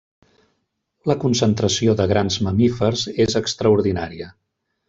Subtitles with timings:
[1.11, 4.35] La concentració de grans mamífers és extraordinària.